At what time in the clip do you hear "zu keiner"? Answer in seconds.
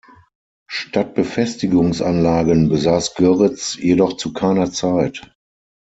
4.17-4.71